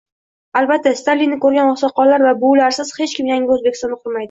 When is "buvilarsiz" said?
2.41-2.93